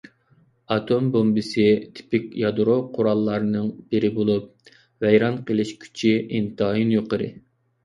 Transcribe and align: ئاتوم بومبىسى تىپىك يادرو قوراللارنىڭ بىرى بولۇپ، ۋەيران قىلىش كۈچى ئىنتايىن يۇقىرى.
ئاتوم 0.75 1.09
بومبىسى 1.15 1.65
تىپىك 1.99 2.25
يادرو 2.45 2.77
قوراللارنىڭ 2.95 3.69
بىرى 3.93 4.13
بولۇپ، 4.17 4.73
ۋەيران 5.07 5.39
قىلىش 5.53 5.77
كۈچى 5.87 6.17
ئىنتايىن 6.25 6.99
يۇقىرى. 6.99 7.33